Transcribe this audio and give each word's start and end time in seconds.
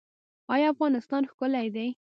آیا 0.53 0.67
افغانستان 0.73 1.21
ښکلی 1.31 1.67
دی؟ 1.75 1.87